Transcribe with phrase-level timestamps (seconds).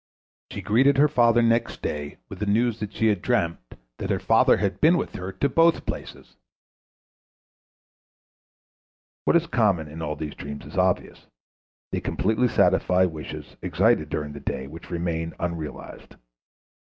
[0.51, 3.59] She greeted her father next day with the news that she had dreamt
[3.99, 6.37] that her father had been with her to both places.
[9.25, 11.27] What is common in all these dreams is obvious.
[11.91, 16.15] They completely satisfy wishes excited during the day which remain unrealized.